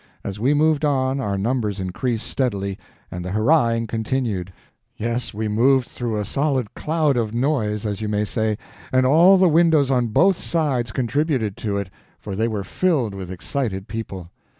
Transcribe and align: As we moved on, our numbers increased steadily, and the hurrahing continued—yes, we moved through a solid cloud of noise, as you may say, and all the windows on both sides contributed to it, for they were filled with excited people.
As 0.23 0.39
we 0.39 0.55
moved 0.55 0.83
on, 0.83 1.19
our 1.19 1.37
numbers 1.37 1.79
increased 1.79 2.25
steadily, 2.25 2.79
and 3.11 3.23
the 3.23 3.29
hurrahing 3.33 3.85
continued—yes, 3.85 5.31
we 5.31 5.47
moved 5.47 5.87
through 5.87 6.15
a 6.17 6.25
solid 6.25 6.73
cloud 6.73 7.17
of 7.17 7.35
noise, 7.35 7.85
as 7.85 8.01
you 8.01 8.09
may 8.09 8.25
say, 8.25 8.57
and 8.91 9.05
all 9.05 9.37
the 9.37 9.47
windows 9.47 9.91
on 9.91 10.07
both 10.07 10.39
sides 10.39 10.91
contributed 10.91 11.55
to 11.57 11.77
it, 11.77 11.91
for 12.17 12.35
they 12.35 12.47
were 12.47 12.63
filled 12.63 13.13
with 13.13 13.29
excited 13.29 13.87
people. 13.87 14.31